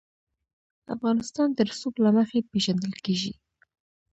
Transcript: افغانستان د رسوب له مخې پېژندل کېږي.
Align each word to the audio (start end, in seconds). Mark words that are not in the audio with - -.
افغانستان 0.95 1.49
د 1.53 1.59
رسوب 1.69 1.93
له 2.05 2.09
مخې 2.17 2.39
پېژندل 2.51 2.93
کېږي. 3.05 3.33